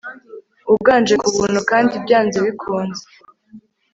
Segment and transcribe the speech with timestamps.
[0.75, 3.03] Uganje kubuntu kandi byanze bikunze